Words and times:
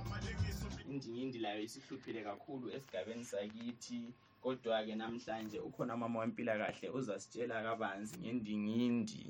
abantu 0.00 0.68
indingindi 0.92 1.36
layo 1.44 1.60
isihluphile 1.66 2.20
kakhulu 2.28 2.64
esigabeni 2.76 3.24
sakithi 3.32 4.00
kodwa-ke 4.44 4.94
namhlanje 5.02 5.58
ukhona 5.68 5.92
umama 5.96 6.16
wempilakahle 6.22 6.86
ozasitshela 6.98 7.56
kabanzi 7.66 8.14
ngendingindi 8.22 9.20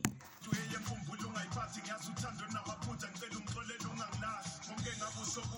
uyeyemkhumbula 0.50 1.22
ungayiphathi 1.28 1.78
ngiyazi 1.82 2.08
uthando 2.14 2.44
namaphutha 2.56 3.04
ngicela 3.10 3.34
ungixolele 3.38 3.84
ungangilahli 3.92 4.50
konke 4.66 4.90
ngabe 4.98 5.14
usoku 5.24 5.55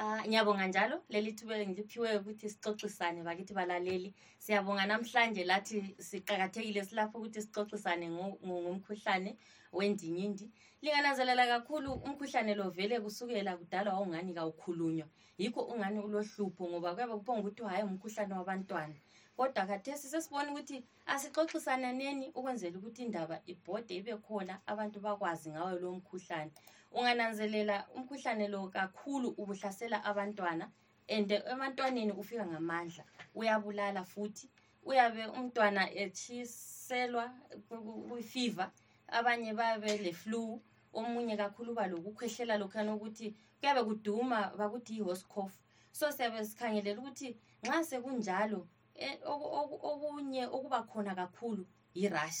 Ah, 0.00 0.22
ngiyabonga 0.26 0.62
uh, 0.64 0.68
njalo 0.70 0.96
leli 1.12 1.30
thuba 1.38 1.54
engiliphiweyo 1.62 2.18
ukuthi 2.20 2.46
sixoxisane 2.54 3.20
bakithi 3.26 3.52
balaleli 3.58 4.10
siyabonga 4.44 4.84
namhlanje 4.88 5.42
lathi 5.50 5.76
siqakathekile 6.08 6.82
silapho 6.88 7.14
ukuthi 7.18 7.40
sixoxisane 7.46 8.06
ngomkhuhlane 8.46 9.32
wendinyindi 9.76 10.46
lingananzelela 10.82 11.44
kakhulu 11.52 11.90
umkhuhlane 12.06 12.52
lo 12.60 12.66
vele 12.76 12.96
kusukela 13.04 13.52
kudala 13.60 13.90
wawungani 13.94 14.32
kawukhulunywa 14.38 15.06
yikho 15.40 15.60
ungani 15.72 15.98
ulohlupho 16.06 16.62
ngoba 16.70 16.90
kuyabe 16.94 17.14
kuphonga 17.18 17.40
ukuthi 17.44 17.62
hhayi 17.66 17.82
umkhuhlane 17.90 18.32
wabantwana 18.38 18.96
kodwa 19.36 19.62
kathesi 19.70 20.06
sesibona 20.12 20.48
ukuthi 20.52 20.76
asixoxisana 21.12 21.88
neni 22.00 22.26
ukwenzela 22.38 22.76
ukuthi 22.78 23.00
indaba 23.06 23.36
ibhode 23.52 23.92
ibe 23.98 24.14
khona 24.24 24.54
abantu 24.70 24.98
bakwazi 25.06 25.46
ngawo 25.54 25.70
lo 25.82 25.88
mkhuhlane 25.98 26.52
Ungananzelela 26.96 27.76
umkhuhlane 27.96 28.46
lo 28.52 28.60
kakhulu 28.74 29.28
ubuhlasela 29.42 29.98
abantwana 30.10 30.66
and 31.16 31.28
ebantwaneni 31.52 32.12
ufika 32.20 32.44
ngamandla, 32.52 33.04
uyabulala 33.40 34.00
futhi. 34.12 34.46
Uyabe 34.88 35.22
umntwana 35.38 35.82
etshiselwa 36.02 37.24
kwifiva, 38.08 38.64
abanye 39.18 39.50
bayabe 39.58 39.84
beleflu, 39.94 40.40
omunye 40.98 41.34
kakhulu 41.42 41.68
uba 41.72 41.84
lokukhwehlela 41.92 42.54
lokhuyana 42.62 42.90
ukuthi 42.96 43.26
kuyabe 43.58 43.82
kuduma 43.88 44.38
bakuthi 44.58 44.92
yi-hoarse 44.96 45.24
cough. 45.32 45.54
So 45.98 46.04
siyabe 46.16 46.38
sikhangelela 46.48 46.98
ukuthi 47.02 47.28
nxa 47.66 47.78
sekunjalo 47.90 48.60
e, 49.06 49.08
okunye 49.92 50.42
okuba 50.56 50.78
khona 50.90 51.12
kakhulu 51.20 51.62
yi-rash. 52.00 52.40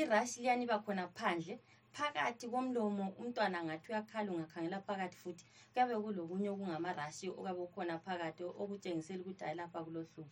I-rash 0.00 0.32
liyani 0.42 0.64
iba 0.66 0.76
khona 0.84 1.04
phandle 1.16 1.54
phakathi 1.98 2.46
komlomo 2.52 3.04
umntwana 3.20 3.58
ngathi 3.66 3.86
uyakhala 3.92 4.28
ungakhangela 4.34 4.78
phakathi 4.88 5.16
futhi 5.22 5.44
kuyabe 5.72 5.94
kulokunye 6.04 6.48
okungamarashi 6.52 7.26
okabe 7.38 7.58
kukhona 7.64 7.94
phakathi 8.06 8.42
okutshengisela 8.62 9.18
ukuthi 9.22 9.42
hayi 9.44 9.56
lapha 9.60 9.80
kulohlupho 9.84 10.22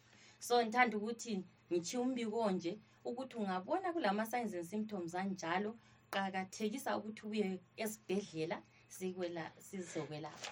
so 0.46 0.52
ngithanda 0.60 0.94
ukuthi 1.00 1.34
ngitshiye 1.70 1.98
umbiko 2.04 2.38
nje 2.54 2.72
ukuthi 3.08 3.34
ungabona 3.42 3.86
kulama-signs 3.94 4.52
and 4.58 4.66
symptoms 4.72 5.12
anjalo 5.20 5.70
qakathekisa 6.12 6.90
ukuthi 6.98 7.20
ubuye 7.26 7.46
esibhedlela 7.82 9.44
sizokwelapha 9.66 10.50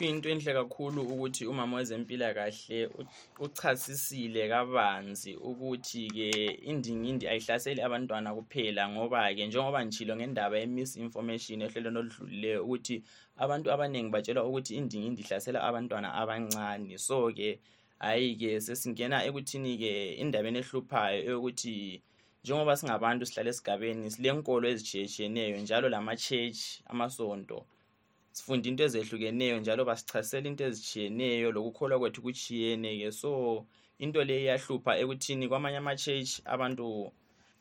kuyinto 0.00 0.28
enhle 0.30 0.52
kakhulu 0.52 1.02
ukuthi 1.02 1.46
umama 1.46 1.76
wezempilakahle 1.76 2.88
uchasisile 3.38 4.48
kabanzi 4.48 5.36
ukuthi-ke 5.36 6.30
indingindi 6.70 7.28
ayihlaseli 7.28 7.82
abantwana 7.84 8.32
kuphela 8.34 8.88
ngoba-ke 8.88 9.44
njengoba 9.46 9.84
ngitshilo 9.84 10.16
ngendaba 10.16 10.56
ye-misinformation 10.60 11.60
ehlelweni 11.68 11.98
oludlulileyo 12.00 12.60
ukuthi 12.64 12.96
abantu 13.44 13.66
abaningi 13.74 14.10
batshelwa 14.14 14.42
ukuthi 14.48 14.72
indingindi 14.80 15.20
ihlasela 15.22 15.60
abantwana 15.68 16.08
abancane 16.20 16.96
so-ke 17.08 17.50
hhayi-ke 18.04 18.48
sesingena 18.64 19.16
ekuthini-ke 19.28 19.92
endabeni 20.22 20.58
ehluphayo 20.64 21.20
eyokuthi 21.28 21.74
njengoba 22.42 22.72
singabantu 22.78 23.22
sihlala 23.28 23.50
esigabeni 23.52 24.06
silenkolo 24.14 24.64
ezishiyetshiyeneyo 24.72 25.56
njalo 25.64 25.86
lama-church 25.94 26.60
amasonto 26.92 27.58
sifunde 28.32 28.68
into 28.68 28.82
ezehlukeneyo 28.86 29.56
njalo 29.60 29.82
basichasisela 29.90 30.46
into 30.50 30.64
ezijiyeneyo 30.70 31.48
lokukholwa 31.56 31.96
kwethu 32.00 32.20
kujiyene-ke 32.26 33.08
so 33.20 33.30
into 34.04 34.20
le 34.28 34.34
iyahlupha 34.44 34.92
ekuthini 35.02 35.44
kwamanye 35.50 35.78
ama-church 35.82 36.30
abantu 36.54 36.86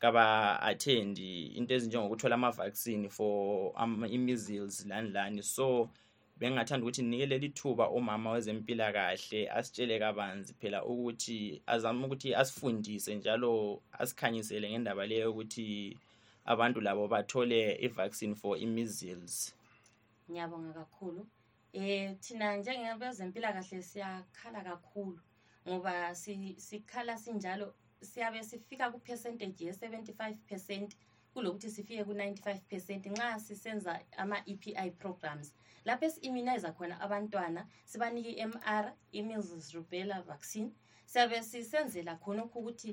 kaba-athendi 0.01 1.29
into 1.57 1.71
ezinjengokuthola 1.77 2.35
ama-vaccine 2.39 3.03
for 3.17 3.37
i-measles 4.15 4.75
lani 4.89 5.09
lani 5.15 5.41
so 5.55 5.65
bengingathanda 6.39 6.83
ukuthi 6.83 7.01
ninikelela 7.03 7.45
ithuba 7.49 7.85
umama 7.97 8.29
wezempilakahle 8.35 9.39
asitshele 9.57 9.95
kabanzi 10.03 10.51
phela 10.59 10.79
ukuthi 10.91 11.39
azame 11.73 12.01
ukuthi 12.05 12.27
asifundise 12.41 13.11
njalo 13.15 13.51
asikhanyisele 14.01 14.67
ngendaba 14.71 15.03
leyo 15.09 15.31
ukuthi 15.33 15.67
abantu 16.53 16.77
labo 16.85 17.03
bathole 17.13 17.59
i-vaccine 17.85 18.33
for 18.41 18.53
i-measles 18.65 19.33
ngiyabonga 20.31 20.71
kakhulu 20.79 21.21
eh 21.83 22.07
thina 22.23 22.47
njengebezempilakahle 22.59 23.79
siyakhala 23.91 24.59
kakhulu 24.69 25.19
ngoba 25.67 25.93
sikhala 26.67 27.13
si 27.17 27.23
sinjalo 27.25 27.67
siyabe 28.09 28.39
sifika 28.49 28.85
kupercentage 28.93 29.59
ye-75 29.65 30.23
percent 30.49 30.89
kulokuthi 31.33 31.69
sifike 31.75 32.03
ku-95 32.07 32.49
percent 32.69 33.03
nxa 33.13 33.27
sisenza 33.45 33.93
ama-e 34.23 34.53
p 34.61 34.63
i 34.85 34.89
programs 35.01 35.47
lapho 35.87 36.03
esi-immuniza 36.09 36.69
khona 36.77 36.95
abantwana 37.05 37.61
sibanike 37.89 38.31
i-m 38.43 38.53
r 38.83 38.85
i-mills 39.17 39.65
rubella 39.75 40.17
vaccine 40.31 40.69
siyabe 41.11 41.37
sisenzela 41.51 42.13
khonokho 42.23 42.57
ukuthi 42.61 42.91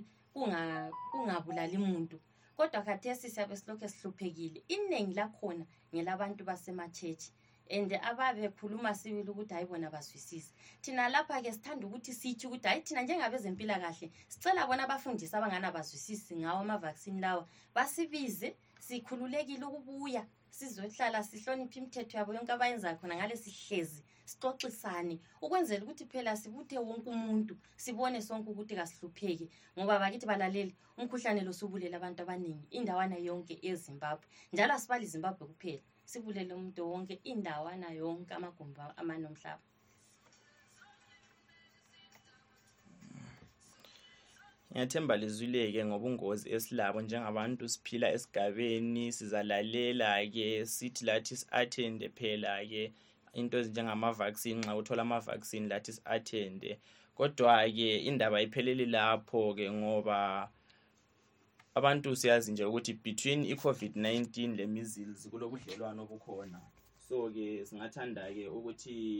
kungabulali 1.12 1.76
kunga 1.76 1.90
muntu 1.92 2.16
kodwa 2.58 2.80
khathesi 2.86 3.28
siyabe 3.30 3.56
silokhu 3.56 3.88
sihluphekile 3.94 4.58
iningi 4.74 5.14
lakhona 5.18 5.64
ngelabantu 5.94 6.42
basemachechi 6.48 7.28
and 7.76 7.90
ababekhuluma 8.10 8.90
sibili 9.00 9.30
ukuthi 9.32 9.54
hhayi 9.54 9.66
bona 9.70 9.88
bazwisise 9.94 10.50
thina 10.82 11.04
lapha-ke 11.14 11.50
sithanda 11.56 11.84
ukuthi 11.86 12.12
sitho 12.20 12.44
ukuthi 12.48 12.68
hhayi 12.68 12.80
thina 12.86 13.00
njengabezempilakahle 13.02 14.08
sicela 14.32 14.62
bona 14.68 14.82
abafundisi 14.86 15.34
abanganabazwisisi 15.38 16.32
ngawo 16.40 16.58
amavaccini 16.64 17.20
lawa 17.24 17.42
basibize 17.74 18.48
sikhululekile 18.86 19.64
ukubuya 19.68 20.22
sizohlala 20.58 21.18
sihloniphe 21.28 21.76
imithetho 21.80 22.14
yabo 22.18 22.30
yonke 22.36 22.52
abayenza 22.54 22.90
khona 23.00 23.14
ngale 23.18 23.34
sihlezi 23.44 23.98
sixoxisane 24.30 25.14
ukwenzela 25.44 25.82
ukuthi 25.84 26.04
phela 26.12 26.30
sibuthe 26.42 26.76
wonke 26.88 27.08
umuntu 27.16 27.54
sibone 27.84 28.18
sonke 28.28 28.48
ukuthi 28.50 28.74
kasihlupheki 28.80 29.46
ngoba 29.76 30.02
bakithi 30.02 30.26
balaleli 30.30 30.72
umkhuhlane 30.98 31.40
lo 31.48 31.52
sibulele 31.58 31.94
abantu 31.98 32.20
abaningi 32.24 32.66
indawana 32.78 33.16
yonke 33.28 33.54
ezimbabwe 33.70 34.26
njalo 34.52 34.72
asibali 34.74 35.02
izimbabwe 35.08 35.44
kuphela 35.52 35.82
sibulele 36.10 36.50
umuntu 36.58 36.80
wonke 36.90 37.14
indawana 37.32 37.88
yonke 38.00 38.30
amagumbi 38.38 38.80
amanomhlaba 39.02 39.64
ngiyathemba 44.72 45.14
lizwile-ke 45.22 45.80
ngobungozi 45.88 46.46
esilabo 46.56 46.98
njengabantu 47.02 47.64
siphila 47.74 48.06
esigabeni 48.16 49.04
sizalalela-ke 49.18 50.46
sithi 50.74 51.02
lathi 51.08 51.34
si-athende 51.40 52.06
phela-ke 52.18 52.82
into 53.40 53.54
ezinjengama-vaccine 53.60 54.58
nxa 54.60 54.72
kuthola 54.78 55.02
ama-vaccine 55.06 55.64
lathi 55.72 55.90
si-athende 55.96 56.70
kodwa-ke 57.18 57.88
indaba 58.08 58.36
ayipheleli 58.40 58.86
lapho-ke 58.94 59.66
ngoba 59.78 60.16
abantu 61.78 62.08
siyazi 62.20 62.48
nje 62.52 62.64
ukuthi 62.70 62.92
between 63.06 63.40
i-covid-19 63.52 64.36
le-missils 64.58 65.20
kulobudlelwano 65.32 66.00
obukhona 66.06 66.60
so-ke 67.06 67.46
singathanda-ke 67.68 68.44
ukuthi 68.56 69.06